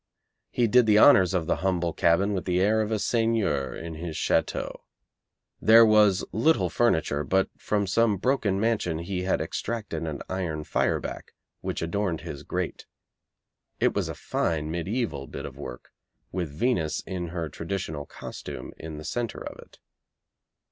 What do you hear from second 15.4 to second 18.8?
of work, with Venus, in her traditional costume,